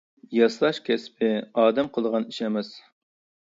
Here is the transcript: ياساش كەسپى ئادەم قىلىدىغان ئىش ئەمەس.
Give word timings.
ياساش 0.37 0.79
كەسپى 0.87 1.31
ئادەم 1.43 1.93
قىلىدىغان 1.99 2.29
ئىش 2.33 2.43
ئەمەس. 2.49 2.77